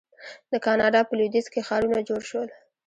[0.51, 2.49] د کاناډا په لویدیځ کې ښارونه جوړ شول.